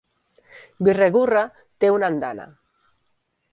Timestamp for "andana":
2.15-2.51